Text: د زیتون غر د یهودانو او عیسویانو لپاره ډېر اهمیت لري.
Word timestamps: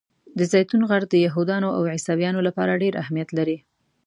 د 0.37 0.39
زیتون 0.51 0.81
غر 0.89 1.03
د 1.11 1.15
یهودانو 1.25 1.69
او 1.77 1.81
عیسویانو 1.93 2.45
لپاره 2.47 2.79
ډېر 2.83 2.93
اهمیت 3.03 3.29
لري. 3.37 3.57